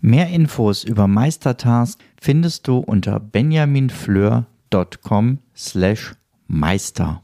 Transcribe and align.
Mehr 0.00 0.28
Infos 0.28 0.84
über 0.84 1.08
Meistertask 1.08 1.98
findest 2.20 2.68
du 2.68 2.78
unter 2.78 3.18
benjaminfleur.com 3.18 5.38
slash 5.56 6.14
meister. 6.46 7.22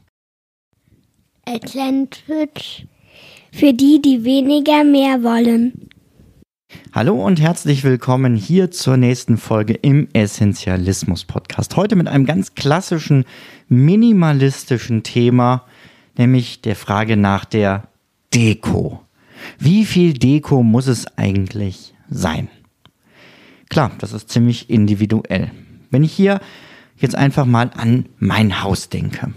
Atlantic 1.45 2.87
für 3.51 3.73
die, 3.73 4.01
die 4.01 4.23
weniger 4.23 4.83
mehr 4.83 5.21
wollen. 5.23 5.89
Hallo 6.91 7.23
und 7.23 7.39
herzlich 7.39 7.83
willkommen 7.83 8.35
hier 8.35 8.71
zur 8.71 8.97
nächsten 8.97 9.37
Folge 9.37 9.75
im 9.75 10.07
Essentialismus 10.13 11.25
Podcast. 11.25 11.75
Heute 11.75 11.95
mit 11.95 12.07
einem 12.07 12.25
ganz 12.25 12.55
klassischen 12.55 13.25
minimalistischen 13.67 15.03
Thema, 15.03 15.65
nämlich 16.17 16.61
der 16.61 16.75
Frage 16.75 17.15
nach 17.17 17.45
der 17.45 17.87
Deko. 18.33 19.01
Wie 19.59 19.85
viel 19.85 20.13
Deko 20.13 20.63
muss 20.63 20.87
es 20.87 21.05
eigentlich 21.17 21.93
sein? 22.09 22.47
Klar, 23.73 23.91
das 23.97 24.13
ist 24.13 24.29
ziemlich 24.29 24.69
individuell. 24.69 25.49
Wenn 25.89 26.03
ich 26.03 26.13
hier 26.13 26.39
jetzt 26.97 27.15
einfach 27.15 27.47
mal 27.47 27.71
an 27.75 28.05
mein 28.19 28.61
Haus 28.61 28.89
denke. 28.89 29.33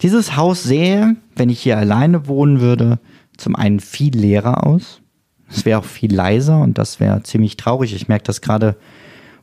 Dieses 0.00 0.36
Haus 0.36 0.62
sähe, 0.62 1.16
wenn 1.34 1.48
ich 1.48 1.60
hier 1.60 1.76
alleine 1.76 2.28
wohnen 2.28 2.60
würde, 2.60 3.00
zum 3.36 3.56
einen 3.56 3.80
viel 3.80 4.16
leerer 4.16 4.64
aus. 4.64 5.00
Es 5.50 5.64
wäre 5.64 5.80
auch 5.80 5.84
viel 5.84 6.14
leiser 6.14 6.60
und 6.60 6.78
das 6.78 7.00
wäre 7.00 7.24
ziemlich 7.24 7.56
traurig. 7.56 7.96
Ich 7.96 8.06
merke 8.06 8.22
das 8.22 8.40
gerade 8.40 8.76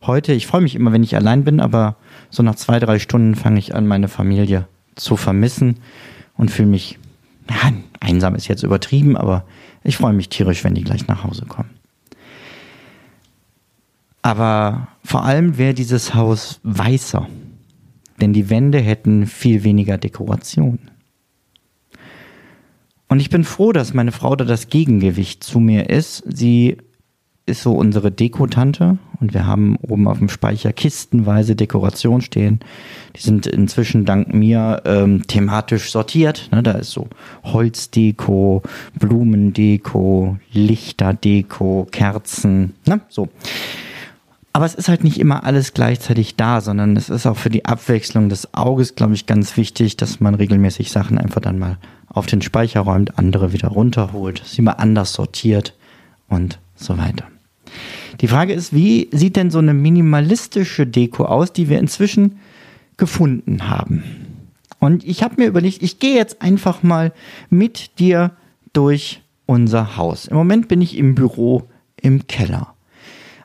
heute. 0.02 0.32
Ich 0.32 0.48
freue 0.48 0.62
mich 0.62 0.76
immer, 0.76 0.94
wenn 0.94 1.04
ich 1.04 1.18
allein 1.18 1.44
bin, 1.44 1.60
aber 1.60 1.98
so 2.30 2.42
nach 2.42 2.56
zwei, 2.56 2.80
drei 2.80 3.00
Stunden 3.00 3.36
fange 3.36 3.60
ich 3.60 3.76
an, 3.76 3.86
meine 3.86 4.08
Familie 4.08 4.66
zu 4.96 5.18
vermissen 5.18 5.82
und 6.38 6.52
fühle 6.52 6.70
mich, 6.70 7.00
ja, 7.50 7.74
einsam 8.00 8.36
ist 8.36 8.48
jetzt 8.48 8.64
übertrieben, 8.64 9.18
aber 9.18 9.44
ich 9.84 9.98
freue 9.98 10.14
mich 10.14 10.30
tierisch, 10.30 10.64
wenn 10.64 10.74
die 10.74 10.86
gleich 10.86 11.06
nach 11.08 11.26
Hause 11.26 11.46
kommen. 11.46 11.81
Aber 14.22 14.88
vor 15.04 15.24
allem 15.24 15.58
wäre 15.58 15.74
dieses 15.74 16.14
Haus 16.14 16.60
weißer, 16.64 17.28
denn 18.20 18.34
die 18.34 18.50
Wände 18.50 18.80
hätten 18.80 19.26
viel 19.26 19.64
weniger 19.64 19.98
Dekoration. 19.98 20.80
Und 23.08 23.20
ich 23.20 23.30
bin 23.30 23.44
froh, 23.44 23.72
dass 23.74 23.94
meine 23.94 24.12
Frau 24.12 24.36
da 24.36 24.46
das 24.46 24.70
Gegengewicht 24.70 25.44
zu 25.44 25.60
mir 25.60 25.90
ist. 25.90 26.24
Sie 26.28 26.78
ist 27.46 27.64
so 27.64 27.74
unsere 27.74 28.12
Dekotante 28.12 28.98
und 29.20 29.34
wir 29.34 29.46
haben 29.46 29.76
oben 29.82 30.08
auf 30.08 30.20
dem 30.20 30.30
Speicher 30.30 30.72
kistenweise 30.72 31.56
Dekoration 31.56 32.22
stehen. 32.22 32.60
Die 33.16 33.22
sind 33.22 33.48
inzwischen 33.48 34.06
dank 34.06 34.34
mir 34.34 34.82
ähm, 34.86 35.28
thematisch 35.28 35.92
sortiert. 35.92 36.50
Ne, 36.52 36.64
da 36.64 36.72
ist 36.72 36.92
so 36.92 37.08
Holzdeko, 37.44 38.62
Blumendeko, 38.98 40.38
Lichterdeko, 40.54 41.88
Kerzen, 41.92 42.74
ne, 42.86 43.02
so. 43.10 43.28
Aber 44.54 44.66
es 44.66 44.76
ist 44.76 44.90
halt 44.90 45.04
nicht 45.04 45.20
immer 45.20 45.46
alles 45.46 45.74
gleichzeitig 45.74 46.36
da, 46.36 46.60
sondern 46.60 46.98
es 46.98 47.10
ist 47.10 47.26
auch 47.26 47.38
für 47.38 47.50
die 47.50 47.66
Abwechslung 47.66 48.28
des 48.28 48.54
Auges, 48.54 48.96
glaube 48.96 49.14
ich, 49.14 49.26
ganz 49.26 49.56
wichtig, 49.56 49.96
dass 49.96 50.20
man 50.20 50.36
regelmäßig 50.36 50.92
Sachen 50.92 51.18
einfach 51.18 51.42
dann 51.42 51.58
mal 51.58 51.78
auf 52.08 52.26
den 52.26 52.42
Speicher 52.42 52.82
räumt, 52.82 53.18
andere 53.18 53.54
wieder 53.54 53.70
runterholt, 53.70 54.42
sie 54.46 54.62
mal 54.62 54.74
anders 54.74 55.14
sortiert 55.14 55.74
und 56.28 56.60
so 56.76 56.98
weiter. 56.98 57.26
Die 58.20 58.28
Frage 58.28 58.54
ist, 58.54 58.74
wie 58.74 59.10
sieht 59.12 59.38
denn 59.38 59.52
so 59.52 59.60
eine 59.60 59.74
minimalistische 59.74 60.86
Deko 60.86 61.26
aus, 61.26 61.54
die 61.54 61.70
wir 61.70 61.80
inzwischen 61.80 62.40
gefunden 62.98 63.70
haben? 63.70 64.04
Und 64.80 65.06
ich 65.06 65.24
habe 65.24 65.36
mir 65.38 65.48
überlegt, 65.48 65.82
ich 65.82 66.00
gehe 66.00 66.16
jetzt 66.16 66.42
einfach 66.42 66.84
mal 66.84 67.14
mit 67.50 68.00
dir 68.00 68.32
durch 68.74 69.22
unser 69.46 69.96
Haus. 69.96 70.26
Im 70.26 70.36
Moment 70.36 70.68
bin 70.68 70.82
ich 70.82 70.98
im 70.98 71.16
Büro 71.16 71.70
im 72.02 72.28
Keller. 72.28 72.74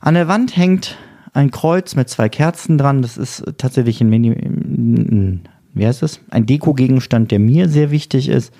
An 0.00 0.14
der 0.14 0.28
Wand 0.28 0.56
hängt 0.56 0.96
ein 1.32 1.50
Kreuz 1.50 1.94
mit 1.94 2.08
zwei 2.08 2.28
Kerzen 2.28 2.78
dran. 2.78 3.02
Das 3.02 3.16
ist 3.16 3.44
tatsächlich 3.58 4.00
ein, 4.00 4.08
Mini, 4.08 5.40
wie 5.74 5.86
heißt 5.86 6.02
es? 6.02 6.20
Ein 6.30 6.46
Deko-Gegenstand, 6.46 7.30
der 7.30 7.38
mir 7.38 7.68
sehr 7.68 7.90
wichtig 7.90 8.28
ist, 8.28 8.52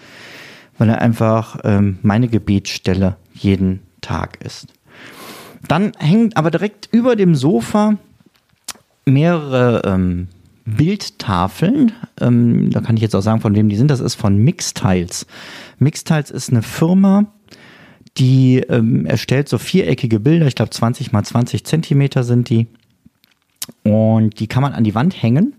weil 0.79 0.91
er 0.91 1.01
einfach 1.01 1.61
ähm, 1.65 1.99
meine 2.03 2.29
Gebetsstelle 2.29 3.17
jeden 3.33 3.81
Tag 4.01 4.45
ist. 4.45 4.69
Dann 5.69 5.93
hängt 5.99 6.37
aber 6.37 6.51
direkt 6.51 6.89
über 6.93 7.17
dem 7.17 7.35
Sofa 7.35 7.97
mehrere 9.07 9.83
ähm, 9.85 10.29
Bildtafeln. 10.67 11.93
Ähm, 12.21 12.71
da 12.71 12.81
kann 12.81 12.97
ich 12.97 13.03
jetzt 13.03 13.15
auch 13.15 13.23
sagen, 13.23 13.41
von 13.41 13.55
wem 13.55 13.69
die 13.69 13.77
sind. 13.77 13.91
Das 13.91 14.01
ist 14.01 14.17
von 14.17 14.37
Mixtiles. 14.37 15.27
Mixtiles 15.79 16.31
ist 16.31 16.51
eine 16.51 16.63
Firma, 16.63 17.27
die 18.19 18.59
ähm, 18.69 19.07
erstellt 19.07 19.49
so 19.49 19.59
viereckige 19.59 20.21
Bilder, 20.21 20.47
ich 20.47 20.55
glaube 20.55 20.71
20 20.71 21.13
mal 21.13 21.25
20 21.25 21.65
Zentimeter 21.65 22.25
sind 22.25 22.49
die. 22.49 22.67
Und 23.83 24.39
die 24.41 24.47
kann 24.47 24.63
man 24.63 24.73
an 24.73 24.85
die 24.85 24.95
Wand 24.95 25.21
hängen. 25.23 25.55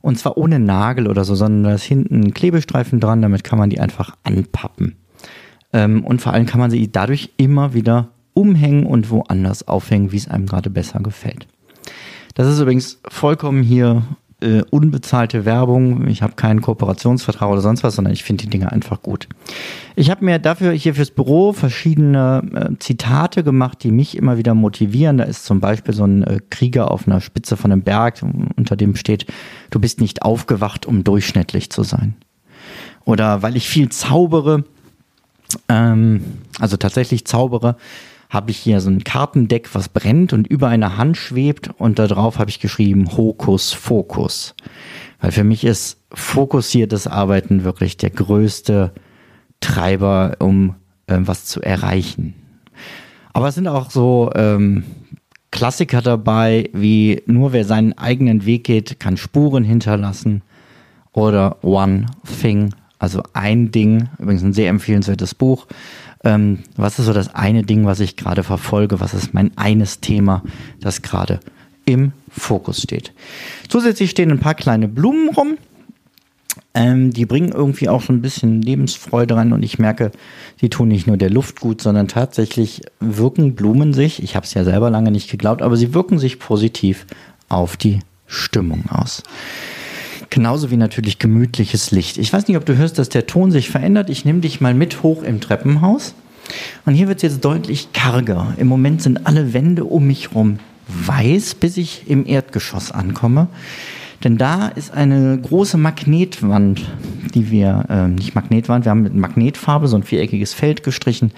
Und 0.00 0.18
zwar 0.18 0.36
ohne 0.36 0.58
Nagel 0.58 1.06
oder 1.06 1.24
so, 1.24 1.34
sondern 1.34 1.62
da 1.64 1.74
ist 1.74 1.84
hinten 1.84 2.20
ein 2.20 2.34
Klebestreifen 2.34 3.00
dran, 3.00 3.22
damit 3.22 3.44
kann 3.44 3.58
man 3.58 3.70
die 3.70 3.80
einfach 3.80 4.16
anpappen. 4.24 4.96
Ähm, 5.72 6.04
und 6.04 6.20
vor 6.20 6.32
allem 6.32 6.46
kann 6.46 6.60
man 6.60 6.70
sie 6.70 6.90
dadurch 6.90 7.30
immer 7.36 7.72
wieder 7.72 8.08
umhängen 8.34 8.86
und 8.86 9.10
woanders 9.10 9.68
aufhängen, 9.68 10.12
wie 10.12 10.16
es 10.16 10.28
einem 10.28 10.46
gerade 10.46 10.70
besser 10.70 11.00
gefällt. 11.00 11.46
Das 12.34 12.48
ist 12.48 12.60
übrigens 12.60 13.00
vollkommen 13.08 13.62
hier 13.62 14.02
äh, 14.42 14.62
unbezahlte 14.70 15.44
Werbung. 15.44 16.06
Ich 16.08 16.22
habe 16.22 16.34
keinen 16.34 16.60
Kooperationsvertrag 16.60 17.48
oder 17.48 17.60
sonst 17.60 17.82
was, 17.84 17.94
sondern 17.94 18.12
ich 18.12 18.24
finde 18.24 18.44
die 18.44 18.50
Dinge 18.50 18.70
einfach 18.70 19.02
gut. 19.02 19.28
Ich 19.96 20.10
habe 20.10 20.24
mir 20.24 20.38
dafür 20.38 20.72
hier 20.72 20.94
fürs 20.94 21.10
Büro 21.10 21.52
verschiedene 21.52 22.42
äh, 22.54 22.78
Zitate 22.78 23.44
gemacht, 23.44 23.82
die 23.82 23.90
mich 23.92 24.16
immer 24.16 24.36
wieder 24.36 24.54
motivieren. 24.54 25.18
Da 25.18 25.24
ist 25.24 25.44
zum 25.44 25.60
Beispiel 25.60 25.94
so 25.94 26.04
ein 26.04 26.22
äh, 26.24 26.40
Krieger 26.50 26.90
auf 26.90 27.06
einer 27.06 27.20
Spitze 27.20 27.56
von 27.56 27.72
einem 27.72 27.82
Berg, 27.82 28.22
unter 28.56 28.76
dem 28.76 28.96
steht, 28.96 29.26
du 29.70 29.80
bist 29.80 30.00
nicht 30.00 30.22
aufgewacht, 30.22 30.86
um 30.86 31.04
durchschnittlich 31.04 31.70
zu 31.70 31.82
sein. 31.82 32.14
Oder 33.04 33.42
weil 33.42 33.56
ich 33.56 33.68
viel 33.68 33.88
zaubere, 33.88 34.64
ähm, 35.68 36.22
also 36.58 36.76
tatsächlich 36.76 37.24
zaubere, 37.24 37.76
habe 38.32 38.50
ich 38.50 38.56
hier 38.56 38.80
so 38.80 38.88
ein 38.88 39.04
Kartendeck, 39.04 39.74
was 39.74 39.90
brennt 39.90 40.32
und 40.32 40.46
über 40.46 40.68
einer 40.68 40.96
Hand 40.96 41.18
schwebt 41.18 41.68
und 41.76 41.98
darauf 41.98 42.38
habe 42.38 42.48
ich 42.48 42.60
geschrieben 42.60 43.14
Hokus 43.14 43.74
Fokus. 43.74 44.54
Weil 45.20 45.32
für 45.32 45.44
mich 45.44 45.64
ist 45.64 46.00
fokussiertes 46.14 47.06
Arbeiten 47.06 47.62
wirklich 47.62 47.98
der 47.98 48.08
größte 48.08 48.92
Treiber, 49.60 50.36
um 50.38 50.76
äh, 51.08 51.18
was 51.20 51.44
zu 51.44 51.60
erreichen. 51.60 52.34
Aber 53.34 53.48
es 53.48 53.54
sind 53.54 53.68
auch 53.68 53.90
so 53.90 54.30
ähm, 54.34 54.84
Klassiker 55.50 56.00
dabei, 56.00 56.70
wie 56.72 57.22
nur 57.26 57.52
wer 57.52 57.66
seinen 57.66 57.92
eigenen 57.98 58.46
Weg 58.46 58.64
geht, 58.64 58.98
kann 58.98 59.18
Spuren 59.18 59.62
hinterlassen. 59.62 60.40
Oder 61.12 61.62
One 61.62 62.06
Thing, 62.40 62.74
also 63.02 63.24
ein 63.32 63.72
Ding, 63.72 64.08
übrigens 64.20 64.44
ein 64.44 64.52
sehr 64.52 64.68
empfehlenswertes 64.68 65.34
Buch. 65.34 65.66
Ähm, 66.22 66.60
was 66.76 67.00
ist 67.00 67.06
so 67.06 67.12
das 67.12 67.34
eine 67.34 67.64
Ding, 67.64 67.84
was 67.84 67.98
ich 67.98 68.16
gerade 68.16 68.44
verfolge? 68.44 69.00
Was 69.00 69.12
ist 69.12 69.34
mein 69.34 69.50
eines 69.58 69.98
Thema, 69.98 70.44
das 70.80 71.02
gerade 71.02 71.40
im 71.84 72.12
Fokus 72.30 72.80
steht? 72.80 73.12
Zusätzlich 73.68 74.10
stehen 74.10 74.30
ein 74.30 74.38
paar 74.38 74.54
kleine 74.54 74.86
Blumen 74.86 75.30
rum. 75.30 75.58
Ähm, 76.74 77.12
die 77.12 77.26
bringen 77.26 77.50
irgendwie 77.50 77.88
auch 77.88 78.02
so 78.02 78.12
ein 78.12 78.22
bisschen 78.22 78.62
Lebensfreude 78.62 79.34
rein 79.34 79.52
und 79.52 79.64
ich 79.64 79.80
merke, 79.80 80.12
die 80.60 80.70
tun 80.70 80.86
nicht 80.86 81.08
nur 81.08 81.16
der 81.16 81.30
Luft 81.30 81.58
gut, 81.58 81.82
sondern 81.82 82.06
tatsächlich 82.06 82.82
wirken 83.00 83.56
Blumen 83.56 83.94
sich, 83.94 84.22
ich 84.22 84.36
habe 84.36 84.46
es 84.46 84.54
ja 84.54 84.62
selber 84.62 84.90
lange 84.90 85.10
nicht 85.10 85.28
geglaubt, 85.28 85.60
aber 85.60 85.76
sie 85.76 85.92
wirken 85.92 86.20
sich 86.20 86.38
positiv 86.38 87.06
auf 87.48 87.76
die 87.76 87.98
Stimmung 88.26 88.84
aus. 88.90 89.24
Genauso 90.32 90.70
wie 90.70 90.78
natürlich 90.78 91.18
gemütliches 91.18 91.90
Licht. 91.90 92.16
Ich 92.16 92.32
weiß 92.32 92.48
nicht, 92.48 92.56
ob 92.56 92.64
du 92.64 92.74
hörst, 92.74 92.98
dass 92.98 93.10
der 93.10 93.26
Ton 93.26 93.50
sich 93.50 93.68
verändert. 93.68 94.08
Ich 94.08 94.24
nehme 94.24 94.40
dich 94.40 94.62
mal 94.62 94.72
mit 94.72 95.02
hoch 95.02 95.22
im 95.22 95.42
Treppenhaus. 95.42 96.14
Und 96.86 96.94
hier 96.94 97.06
wird 97.06 97.18
es 97.18 97.22
jetzt 97.22 97.44
deutlich 97.44 97.92
karger. 97.92 98.54
Im 98.56 98.66
Moment 98.66 99.02
sind 99.02 99.26
alle 99.26 99.52
Wände 99.52 99.84
um 99.84 100.06
mich 100.06 100.30
herum 100.30 100.58
weiß, 100.88 101.56
bis 101.56 101.76
ich 101.76 102.04
im 102.08 102.26
Erdgeschoss 102.26 102.92
ankomme. 102.92 103.48
Denn 104.24 104.38
da 104.38 104.68
ist 104.68 104.94
eine 104.94 105.38
große 105.38 105.76
Magnetwand, 105.76 106.80
die 107.34 107.50
wir, 107.50 107.84
äh, 107.90 108.08
nicht 108.08 108.34
Magnetwand, 108.34 108.86
wir 108.86 108.90
haben 108.90 109.02
mit 109.02 109.14
Magnetfarbe 109.14 109.86
so 109.86 109.96
ein 109.96 110.02
viereckiges 110.02 110.54
Feld 110.54 110.82
gestrichen. 110.82 111.32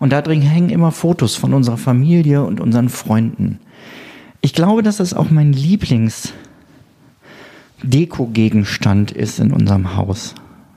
Und 0.00 0.12
da 0.12 0.20
drin 0.20 0.42
hängen 0.42 0.70
immer 0.70 0.90
Fotos 0.90 1.36
von 1.36 1.54
unserer 1.54 1.78
Familie 1.78 2.42
und 2.42 2.58
unseren 2.58 2.88
Freunden. 2.88 3.60
Ich 4.40 4.52
glaube, 4.52 4.82
dass 4.82 4.98
es 4.98 5.14
auch 5.14 5.30
mein 5.30 5.52
Lieblings-Deko-Gegenstand 7.86 9.12
ist 9.12 9.38
in 9.38 9.52
unserem 9.52 9.96
Haus. 9.96 10.34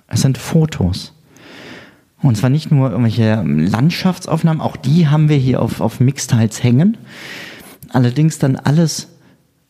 Es 0.07 0.21
sind 0.21 0.38
Fotos. 0.38 1.13
Und 2.21 2.35
zwar 2.35 2.50
nicht 2.50 2.71
nur 2.71 2.91
irgendwelche 2.91 3.41
Landschaftsaufnahmen, 3.44 4.61
auch 4.61 4.75
die 4.75 5.07
haben 5.07 5.29
wir 5.29 5.38
hier 5.38 5.61
auf, 5.61 5.81
auf 5.81 6.00
Mixtiles 6.00 6.63
hängen. 6.63 6.97
Allerdings 7.91 8.39
dann 8.39 8.56
alles 8.57 9.07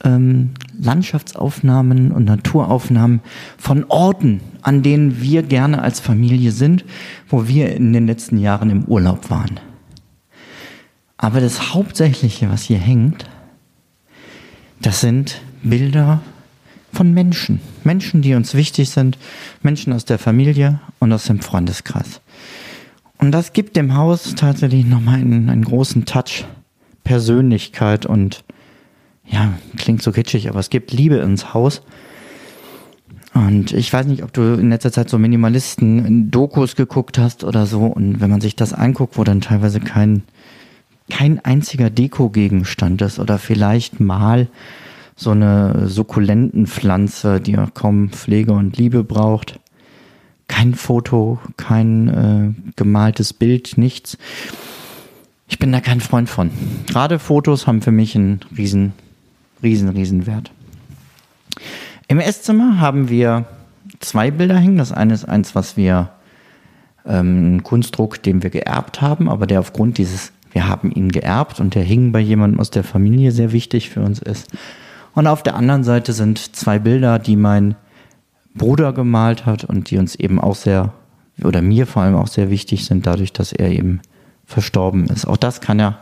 ähm, 0.03 0.51
Landschaftsaufnahmen 0.79 2.11
und 2.11 2.25
Naturaufnahmen 2.25 3.21
von 3.57 3.85
Orten, 3.87 4.41
an 4.61 4.81
denen 4.81 5.21
wir 5.21 5.43
gerne 5.43 5.81
als 5.81 5.99
Familie 5.99 6.51
sind, 6.51 6.85
wo 7.27 7.47
wir 7.47 7.75
in 7.75 7.93
den 7.93 8.07
letzten 8.07 8.37
Jahren 8.37 8.69
im 8.69 8.85
Urlaub 8.85 9.29
waren. 9.29 9.59
Aber 11.17 11.41
das 11.41 11.73
Hauptsächliche, 11.73 12.49
was 12.49 12.63
hier 12.63 12.77
hängt, 12.77 13.29
das 14.81 15.01
sind 15.01 15.41
Bilder 15.61 16.21
von 16.91 17.13
Menschen. 17.13 17.61
Menschen, 17.83 18.21
die 18.21 18.35
uns 18.35 18.53
wichtig 18.53 18.89
sind, 18.89 19.17
Menschen 19.61 19.93
aus 19.93 20.05
der 20.05 20.19
Familie 20.19 20.79
und 20.99 21.13
aus 21.13 21.25
dem 21.25 21.39
Freundeskreis. 21.39 22.21
Und 23.17 23.31
das 23.31 23.53
gibt 23.53 23.75
dem 23.75 23.95
Haus 23.95 24.35
tatsächlich 24.35 24.85
nochmal 24.85 25.19
einen, 25.19 25.49
einen 25.49 25.65
großen 25.65 26.05
Touch 26.05 26.45
Persönlichkeit 27.03 28.05
und 28.05 28.43
ja, 29.25 29.53
klingt 29.77 30.01
so 30.01 30.11
kitschig, 30.11 30.49
aber 30.49 30.59
es 30.59 30.69
gibt 30.69 30.91
Liebe 30.91 31.15
ins 31.15 31.53
Haus. 31.53 31.81
Und 33.33 33.73
ich 33.73 33.91
weiß 33.91 34.07
nicht, 34.07 34.23
ob 34.23 34.33
du 34.33 34.41
in 34.53 34.69
letzter 34.69 34.91
Zeit 34.91 35.09
so 35.09 35.17
Minimalisten-Dokus 35.17 36.75
geguckt 36.75 37.17
hast 37.17 37.43
oder 37.43 37.65
so. 37.65 37.85
Und 37.85 38.21
wenn 38.21 38.29
man 38.29 38.41
sich 38.41 38.55
das 38.55 38.73
anguckt, 38.73 39.17
wo 39.17 39.23
dann 39.23 39.41
teilweise 39.41 39.79
kein, 39.79 40.23
kein 41.09 41.43
einziger 41.43 41.89
Deko-Gegenstand 41.89 43.01
ist 43.01 43.19
oder 43.19 43.37
vielleicht 43.37 43.99
mal 43.99 44.47
so 45.19 45.31
eine 45.31 45.89
Sukkulentenpflanze, 45.89 47.41
die 47.41 47.51
ja 47.51 47.67
kaum 47.73 48.09
Pflege 48.09 48.53
und 48.53 48.77
Liebe 48.77 49.03
braucht. 49.03 49.59
Kein 50.47 50.73
Foto, 50.73 51.39
kein 51.57 52.07
äh, 52.07 52.71
gemaltes 52.75 53.33
Bild, 53.33 53.77
nichts. 53.77 54.17
Ich 55.49 55.59
bin 55.59 55.71
da 55.71 55.81
kein 55.81 55.99
Freund 55.99 56.29
von. 56.29 56.51
Gerade 56.87 57.19
Fotos 57.19 57.67
haben 57.67 57.81
für 57.81 57.91
mich 57.91 58.15
einen 58.15 58.39
riesen 58.57 58.93
riesen, 59.61 59.89
riesen 59.89 60.25
Wert. 60.25 60.51
Im 62.07 62.19
Esszimmer 62.19 62.79
haben 62.79 63.09
wir 63.09 63.45
zwei 63.99 64.31
Bilder 64.31 64.57
hängen. 64.57 64.77
Das 64.77 64.91
eine 64.91 65.13
ist 65.13 65.25
eins, 65.25 65.53
was 65.53 65.77
wir, 65.77 66.11
ähm, 67.05 67.57
ein 67.57 67.63
Kunstdruck, 67.63 68.23
den 68.23 68.41
wir 68.41 68.49
geerbt 68.49 69.01
haben, 69.01 69.29
aber 69.29 69.47
der 69.47 69.59
aufgrund 69.59 69.97
dieses, 69.97 70.31
wir 70.51 70.67
haben 70.67 70.91
ihn 70.91 71.09
geerbt 71.11 71.59
und 71.59 71.75
der 71.75 71.83
hing 71.83 72.11
bei 72.11 72.19
jemandem 72.19 72.59
aus 72.59 72.71
der 72.71 72.83
Familie 72.83 73.31
sehr 73.31 73.51
wichtig 73.51 73.89
für 73.89 74.01
uns 74.01 74.19
ist. 74.19 74.47
Und 75.13 75.27
auf 75.27 75.43
der 75.43 75.55
anderen 75.55 75.83
Seite 75.83 76.13
sind 76.13 76.55
zwei 76.55 76.79
Bilder, 76.79 77.19
die 77.19 77.35
mein 77.35 77.75
Bruder 78.55 78.93
gemalt 78.93 79.45
hat 79.45 79.63
und 79.63 79.89
die 79.89 79.97
uns 79.97 80.15
eben 80.15 80.39
auch 80.39 80.55
sehr, 80.55 80.93
oder 81.43 81.61
mir 81.61 81.87
vor 81.87 82.03
allem 82.03 82.15
auch 82.15 82.27
sehr 82.27 82.49
wichtig 82.49 82.85
sind, 82.85 83.05
dadurch, 83.05 83.33
dass 83.33 83.51
er 83.51 83.71
eben 83.71 84.01
verstorben 84.45 85.05
ist. 85.07 85.25
Auch 85.25 85.37
das 85.37 85.61
kann 85.61 85.79
er 85.79 85.99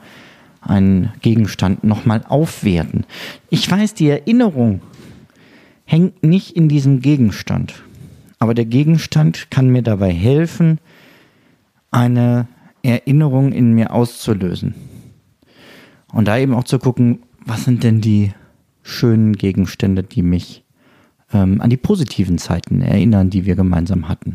einen 0.62 1.12
Gegenstand 1.22 1.84
nochmal 1.84 2.24
aufwerten. 2.28 3.06
Ich 3.50 3.70
weiß, 3.70 3.94
die 3.94 4.10
Erinnerung 4.10 4.82
hängt 5.86 6.24
nicht 6.24 6.56
in 6.56 6.68
diesem 6.68 7.02
Gegenstand, 7.02 7.84
aber 8.40 8.54
der 8.54 8.66
Gegenstand 8.66 9.50
kann 9.52 9.70
mir 9.70 9.82
dabei 9.82 10.12
helfen, 10.12 10.80
eine 11.92 12.48
Erinnerung 12.84 13.52
in 13.52 13.74
mir 13.74 13.94
auszulösen. 13.94 14.76
Und 16.12 16.28
da 16.28 16.38
eben 16.38 16.54
auch 16.54 16.64
zu 16.64 16.80
gucken, 16.80 17.20
was 17.46 17.64
sind 17.66 17.84
denn 17.84 18.02
die 18.02 18.32
schönen 18.88 19.34
Gegenstände, 19.34 20.04
die 20.04 20.22
mich 20.22 20.64
ähm, 21.34 21.62
an 21.62 21.70
die 21.70 21.78
positiven 21.78 22.38
Zeiten 22.38 22.82
erinnern, 22.82 23.30
die 23.30 23.46
wir 23.46 23.56
gemeinsam 23.56 24.08
hatten. 24.08 24.34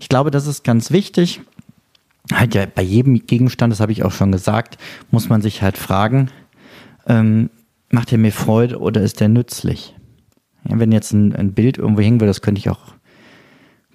Ich 0.00 0.08
glaube, 0.08 0.30
das 0.30 0.46
ist 0.46 0.64
ganz 0.64 0.90
wichtig 0.90 1.40
halt 2.32 2.54
ja 2.54 2.66
bei 2.66 2.82
jedem 2.82 3.26
Gegenstand, 3.26 3.72
das 3.72 3.80
habe 3.80 3.92
ich 3.92 4.04
auch 4.04 4.12
schon 4.12 4.32
gesagt, 4.32 4.78
muss 5.10 5.28
man 5.28 5.42
sich 5.42 5.62
halt 5.62 5.78
fragen, 5.78 6.28
ähm, 7.06 7.50
macht 7.90 8.12
er 8.12 8.18
mir 8.18 8.32
Freude 8.32 8.78
oder 8.78 9.00
ist 9.00 9.20
der 9.20 9.28
nützlich? 9.28 9.94
Ja, 10.68 10.78
wenn 10.78 10.92
jetzt 10.92 11.12
ein, 11.12 11.34
ein, 11.34 11.52
Bild 11.52 11.78
irgendwo 11.78 12.02
hängen 12.02 12.20
würde, 12.20 12.30
das 12.30 12.42
könnte 12.42 12.58
ich 12.58 12.68
auch 12.68 12.94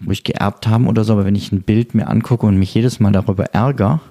ruhig 0.06 0.24
geerbt 0.24 0.68
haben 0.68 0.88
oder 0.88 1.04
so, 1.04 1.13
aber 1.13 1.25
wenn 1.25 1.36
ich 1.36 1.51
ein 1.51 1.62
Bild 1.62 1.94
mir 1.94 2.07
angucke 2.07 2.45
und 2.45 2.57
mich 2.57 2.74
jedes 2.74 3.00
Mal 3.00 3.12
darüber 3.12 3.45
ärgere, 3.54 4.01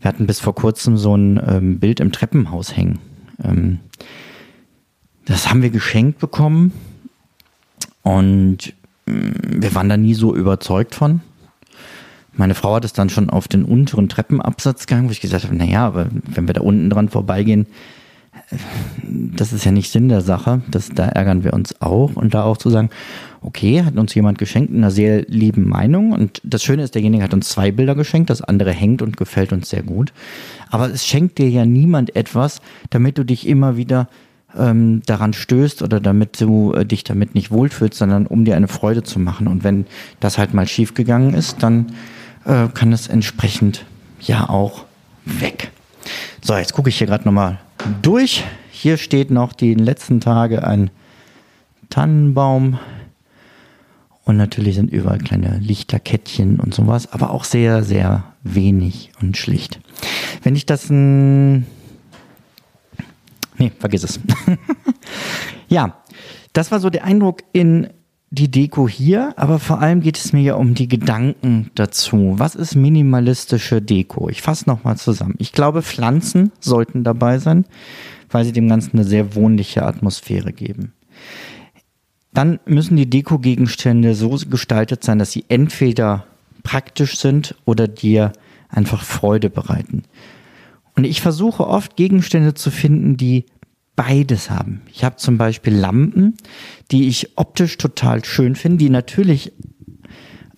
wir 0.00 0.08
hatten 0.08 0.26
bis 0.26 0.40
vor 0.40 0.54
kurzem 0.54 0.96
so 0.96 1.16
ein 1.16 1.40
ähm, 1.46 1.78
Bild 1.78 2.00
im 2.00 2.12
Treppenhaus 2.12 2.76
hängen. 2.76 2.98
Ähm, 3.42 3.80
das 5.24 5.48
haben 5.48 5.62
wir 5.62 5.70
geschenkt 5.70 6.18
bekommen 6.18 6.72
und 8.02 8.74
mm, 9.06 9.62
wir 9.62 9.74
waren 9.74 9.88
da 9.88 9.96
nie 9.96 10.14
so 10.14 10.34
überzeugt 10.34 10.94
von. 10.94 11.20
Meine 12.36 12.54
Frau 12.54 12.74
hat 12.74 12.84
es 12.84 12.92
dann 12.92 13.10
schon 13.10 13.30
auf 13.30 13.46
den 13.46 13.64
unteren 13.64 14.08
Treppenabsatz 14.08 14.86
gegangen, 14.86 15.08
wo 15.08 15.12
ich 15.12 15.20
gesagt 15.20 15.44
habe, 15.44 15.54
naja, 15.54 15.86
aber 15.86 16.08
wenn 16.12 16.48
wir 16.48 16.54
da 16.54 16.62
unten 16.62 16.90
dran 16.90 17.08
vorbeigehen, 17.08 17.66
das 19.02 19.52
ist 19.52 19.64
ja 19.64 19.72
nicht 19.72 19.90
Sinn 19.90 20.08
der 20.08 20.20
Sache. 20.20 20.62
Das, 20.70 20.90
da 20.90 21.06
ärgern 21.06 21.44
wir 21.44 21.52
uns 21.52 21.80
auch. 21.80 22.16
Und 22.16 22.34
da 22.34 22.44
auch 22.44 22.56
zu 22.56 22.70
sagen, 22.70 22.90
okay, 23.40 23.84
hat 23.84 23.96
uns 23.96 24.14
jemand 24.14 24.38
geschenkt 24.38 24.70
in 24.70 24.78
einer 24.78 24.90
sehr 24.90 25.22
lieben 25.22 25.68
Meinung. 25.68 26.12
Und 26.12 26.40
das 26.44 26.62
Schöne 26.62 26.82
ist, 26.82 26.94
derjenige 26.94 27.22
hat 27.22 27.34
uns 27.34 27.48
zwei 27.48 27.70
Bilder 27.70 27.94
geschenkt, 27.94 28.30
das 28.30 28.42
andere 28.42 28.72
hängt 28.72 29.02
und 29.02 29.16
gefällt 29.16 29.52
uns 29.52 29.70
sehr 29.70 29.82
gut. 29.82 30.12
Aber 30.70 30.90
es 30.90 31.06
schenkt 31.06 31.38
dir 31.38 31.48
ja 31.48 31.64
niemand 31.64 32.16
etwas, 32.16 32.60
damit 32.90 33.18
du 33.18 33.24
dich 33.24 33.46
immer 33.46 33.76
wieder 33.76 34.08
ähm, 34.56 35.02
daran 35.06 35.32
stößt 35.32 35.82
oder 35.82 36.00
damit 36.00 36.40
du 36.40 36.72
äh, 36.72 36.86
dich 36.86 37.04
damit 37.04 37.34
nicht 37.34 37.50
wohlfühlst, 37.50 37.98
sondern 37.98 38.26
um 38.26 38.44
dir 38.44 38.56
eine 38.56 38.68
Freude 38.68 39.02
zu 39.02 39.18
machen. 39.18 39.48
Und 39.48 39.64
wenn 39.64 39.86
das 40.20 40.38
halt 40.38 40.54
mal 40.54 40.66
schief 40.66 40.94
gegangen 40.94 41.34
ist, 41.34 41.62
dann 41.62 41.92
äh, 42.44 42.68
kann 42.72 42.92
es 42.92 43.08
entsprechend 43.08 43.84
ja 44.20 44.48
auch 44.48 44.84
weg. 45.24 45.70
So, 46.42 46.56
jetzt 46.56 46.74
gucke 46.74 46.88
ich 46.88 46.98
hier 46.98 47.06
gerade 47.06 47.24
nochmal 47.24 47.58
durch. 48.02 48.44
Hier 48.70 48.96
steht 48.96 49.30
noch 49.30 49.52
die 49.52 49.74
letzten 49.74 50.20
Tage 50.20 50.66
ein 50.66 50.90
Tannenbaum. 51.90 52.78
Und 54.24 54.36
natürlich 54.36 54.74
sind 54.74 54.90
überall 54.90 55.18
kleine 55.18 55.58
Lichterkettchen 55.58 56.58
und 56.58 56.74
sowas, 56.74 57.12
aber 57.12 57.30
auch 57.30 57.44
sehr, 57.44 57.82
sehr 57.84 58.24
wenig 58.42 59.12
und 59.20 59.36
schlicht. 59.36 59.80
Wenn 60.42 60.56
ich 60.56 60.66
das 60.66 60.90
ein. 60.90 61.66
Nee, 63.58 63.72
vergiss 63.78 64.04
es. 64.04 64.20
ja, 65.68 66.02
das 66.52 66.70
war 66.70 66.80
so 66.80 66.90
der 66.90 67.04
Eindruck 67.04 67.42
in 67.52 67.88
die 68.30 68.50
Deko 68.50 68.88
hier, 68.88 69.32
aber 69.36 69.60
vor 69.60 69.80
allem 69.80 70.00
geht 70.00 70.18
es 70.18 70.32
mir 70.32 70.42
ja 70.42 70.54
um 70.54 70.74
die 70.74 70.88
Gedanken 70.88 71.70
dazu. 71.76 72.34
Was 72.36 72.56
ist 72.56 72.74
minimalistische 72.74 73.80
Deko? 73.80 74.28
Ich 74.28 74.42
fasse 74.42 74.68
nochmal 74.68 74.96
zusammen. 74.96 75.36
Ich 75.38 75.52
glaube, 75.52 75.82
Pflanzen 75.82 76.50
sollten 76.58 77.04
dabei 77.04 77.38
sein, 77.38 77.64
weil 78.30 78.44
sie 78.44 78.52
dem 78.52 78.68
Ganzen 78.68 78.98
eine 78.98 79.04
sehr 79.04 79.36
wohnliche 79.36 79.84
Atmosphäre 79.84 80.52
geben. 80.52 80.92
Dann 82.32 82.58
müssen 82.66 82.96
die 82.96 83.08
Deko-Gegenstände 83.08 84.16
so 84.16 84.36
gestaltet 84.50 85.04
sein, 85.04 85.20
dass 85.20 85.30
sie 85.30 85.44
entweder 85.48 86.26
praktisch 86.64 87.16
sind 87.18 87.54
oder 87.64 87.86
dir 87.86 88.32
einfach 88.68 89.04
Freude 89.04 89.50
bereiten. 89.50 90.02
Und 90.96 91.04
ich 91.04 91.20
versuche 91.20 91.66
oft 91.66 91.96
Gegenstände 91.96 92.54
zu 92.54 92.72
finden, 92.72 93.16
die 93.16 93.46
beides 93.96 94.50
haben. 94.50 94.82
Ich 94.92 95.04
habe 95.04 95.16
zum 95.16 95.38
Beispiel 95.38 95.74
Lampen, 95.74 96.36
die 96.90 97.08
ich 97.08 97.36
optisch 97.36 97.78
total 97.78 98.24
schön 98.24 98.56
finde, 98.56 98.78
die 98.78 98.90
natürlich 98.90 99.52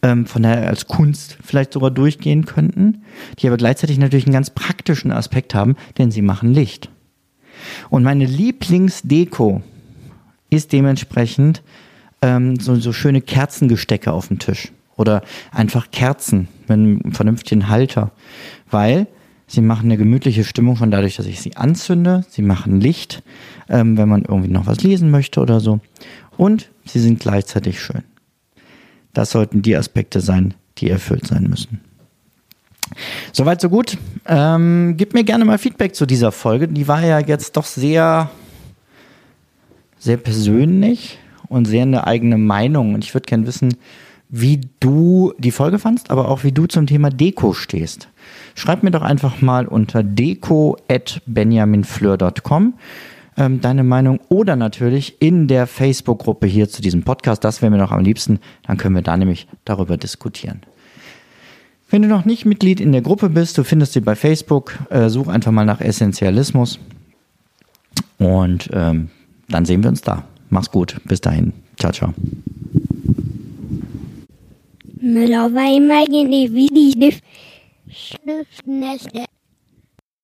ähm, 0.02 0.26
von 0.26 0.42
daher 0.42 0.68
als 0.68 0.86
Kunst 0.86 1.38
vielleicht 1.42 1.72
sogar 1.72 1.90
durchgehen 1.90 2.46
könnten, 2.46 3.02
die 3.38 3.46
aber 3.46 3.56
gleichzeitig 3.56 3.98
natürlich 3.98 4.26
einen 4.26 4.34
ganz 4.34 4.50
praktischen 4.50 5.10
Aspekt 5.12 5.54
haben, 5.54 5.76
denn 5.98 6.10
sie 6.10 6.22
machen 6.22 6.52
Licht. 6.52 6.90
Und 7.90 8.02
meine 8.02 8.26
Lieblingsdeko 8.26 9.62
ist 10.50 10.72
dementsprechend 10.72 11.62
ähm, 12.22 12.58
so, 12.58 12.76
so 12.76 12.92
schöne 12.92 13.20
Kerzengestecke 13.20 14.12
auf 14.12 14.28
dem 14.28 14.38
Tisch 14.38 14.72
oder 14.96 15.22
einfach 15.50 15.90
Kerzen 15.90 16.48
mit 16.62 16.70
einem 16.70 17.12
vernünftigen 17.12 17.68
Halter, 17.68 18.12
weil 18.70 19.06
Sie 19.46 19.60
machen 19.60 19.86
eine 19.86 19.96
gemütliche 19.96 20.44
Stimmung 20.44 20.76
schon 20.76 20.90
dadurch, 20.90 21.16
dass 21.16 21.26
ich 21.26 21.40
sie 21.40 21.56
anzünde. 21.56 22.24
Sie 22.28 22.42
machen 22.42 22.80
Licht, 22.80 23.22
ähm, 23.68 23.96
wenn 23.96 24.08
man 24.08 24.22
irgendwie 24.22 24.50
noch 24.50 24.66
was 24.66 24.82
lesen 24.82 25.10
möchte 25.10 25.40
oder 25.40 25.60
so. 25.60 25.80
Und 26.36 26.70
sie 26.84 26.98
sind 26.98 27.20
gleichzeitig 27.20 27.80
schön. 27.80 28.02
Das 29.12 29.30
sollten 29.30 29.62
die 29.62 29.76
Aspekte 29.76 30.20
sein, 30.20 30.54
die 30.78 30.90
erfüllt 30.90 31.26
sein 31.26 31.44
müssen. 31.44 31.80
Soweit, 33.32 33.60
so 33.60 33.68
gut. 33.68 33.98
Ähm, 34.26 34.94
gib 34.96 35.14
mir 35.14 35.24
gerne 35.24 35.44
mal 35.44 35.58
Feedback 35.58 35.94
zu 35.94 36.06
dieser 36.06 36.32
Folge. 36.32 36.68
Die 36.68 36.88
war 36.88 37.04
ja 37.04 37.18
jetzt 37.20 37.56
doch 37.56 37.64
sehr, 37.64 38.30
sehr 39.98 40.16
persönlich 40.16 41.18
und 41.48 41.66
sehr 41.66 41.82
eine 41.82 42.06
eigene 42.06 42.38
Meinung. 42.38 42.94
Und 42.94 43.04
ich 43.04 43.14
würde 43.14 43.26
gerne 43.26 43.46
wissen, 43.46 43.76
wie 44.28 44.60
du 44.80 45.32
die 45.38 45.50
Folge 45.50 45.78
fandst, 45.78 46.10
aber 46.10 46.28
auch 46.28 46.44
wie 46.44 46.52
du 46.52 46.66
zum 46.66 46.86
Thema 46.86 47.10
Deko 47.10 47.52
stehst. 47.52 48.08
Schreib 48.54 48.82
mir 48.82 48.90
doch 48.90 49.02
einfach 49.02 49.40
mal 49.40 49.66
unter 49.66 50.02
deko.benjaminfleur.com. 50.02 52.74
ähm, 53.38 53.60
deine 53.60 53.84
Meinung 53.84 54.20
oder 54.28 54.56
natürlich 54.56 55.20
in 55.20 55.46
der 55.46 55.66
Facebook-Gruppe 55.66 56.46
hier 56.46 56.68
zu 56.68 56.80
diesem 56.80 57.02
Podcast. 57.02 57.44
Das 57.44 57.60
wäre 57.60 57.70
mir 57.70 57.78
noch 57.78 57.92
am 57.92 58.02
liebsten. 58.02 58.40
Dann 58.66 58.78
können 58.78 58.94
wir 58.94 59.02
da 59.02 59.16
nämlich 59.16 59.46
darüber 59.64 59.98
diskutieren. 59.98 60.62
Wenn 61.88 62.02
du 62.02 62.08
noch 62.08 62.24
nicht 62.24 62.46
Mitglied 62.46 62.80
in 62.80 62.92
der 62.92 63.02
Gruppe 63.02 63.28
bist, 63.28 63.58
du 63.58 63.64
findest 63.64 63.92
sie 63.92 64.00
bei 64.00 64.16
Facebook, 64.16 64.76
äh, 64.90 65.08
such 65.08 65.28
einfach 65.28 65.52
mal 65.52 65.64
nach 65.64 65.80
Essentialismus 65.80 66.80
und 68.18 68.70
ähm, 68.72 69.10
dann 69.48 69.64
sehen 69.64 69.82
wir 69.82 69.90
uns 69.90 70.00
da. 70.00 70.24
Mach's 70.50 70.70
gut. 70.70 70.96
Bis 71.04 71.20
dahin. 71.20 71.52
Ciao, 71.78 71.92
ciao. 71.92 72.14
Müller 75.06 75.54
war 75.54 75.72
immer 75.72 76.04
in 76.08 76.30
die 76.30 77.22
Schnüffnäste. 77.88 79.35